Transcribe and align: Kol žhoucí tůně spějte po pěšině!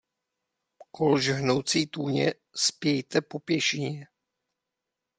Kol 0.91 1.17
žhoucí 1.19 1.87
tůně 1.87 2.33
spějte 2.55 3.21
po 3.21 3.39
pěšině! 3.39 4.07